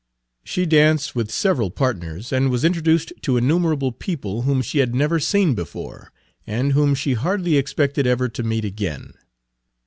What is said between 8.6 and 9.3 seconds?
again.